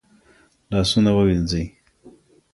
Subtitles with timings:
[0.71, 1.65] لاسونه ووينځئ.